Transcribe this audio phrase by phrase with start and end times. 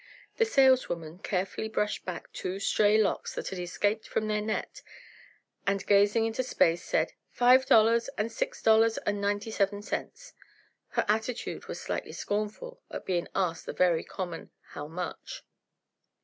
[0.37, 4.81] The saleswoman carefully brushed back two stray locks that had escaped from their net,
[5.67, 10.33] and gazing into space said: "Five dollars and Six dollars and ninety seven cents."
[10.87, 15.43] Her attitude was slightly scornful at being asked the very common "how much."